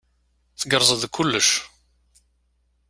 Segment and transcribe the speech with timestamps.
[0.59, 1.49] Tgerrzeḍ deg kullec.